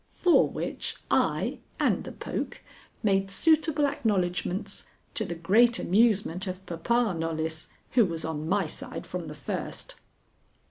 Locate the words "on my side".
8.25-9.05